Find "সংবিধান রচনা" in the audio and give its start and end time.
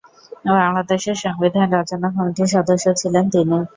1.23-2.07